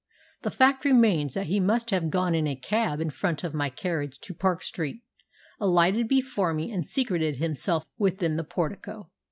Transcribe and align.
The 0.41 0.49
fact 0.49 0.83
remains 0.83 1.35
that 1.35 1.45
he 1.45 1.59
must 1.59 1.91
have 1.91 2.09
gone 2.09 2.33
in 2.33 2.47
a 2.47 2.55
cab 2.55 2.99
in 2.99 3.11
front 3.11 3.43
of 3.43 3.53
my 3.53 3.69
carriage 3.69 4.17
to 4.21 4.33
Park 4.33 4.63
Street, 4.63 5.03
alighted 5.59 6.07
before 6.07 6.55
me, 6.55 6.71
and 6.71 6.83
secreted 6.83 7.35
himself 7.37 7.85
within 7.99 8.35
the 8.35 8.43
portico. 8.43 9.11